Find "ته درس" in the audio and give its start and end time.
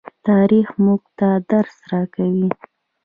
1.19-1.75